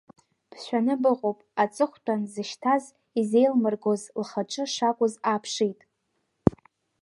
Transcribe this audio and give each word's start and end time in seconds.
Бшәаны 0.49 0.95
быҟоуп, 1.01 1.39
аҵыхәтәан 1.63 2.21
дзышьҭаз 2.25 2.83
изеилмыргоз 3.19 4.01
лхаҿы 4.21 4.63
шакәыз 4.73 5.13
ааԥшит. 5.29 5.79